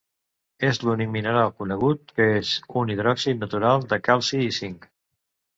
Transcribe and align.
És 0.69 0.79
l'únic 0.85 1.11
mineral 1.15 1.51
conegut 1.63 2.15
que 2.21 2.27
és 2.39 2.55
un 2.81 2.95
hidròxid 2.95 3.45
natural 3.47 3.89
de 3.93 4.01
calci 4.11 4.45
i 4.51 4.53
zinc. 4.61 4.91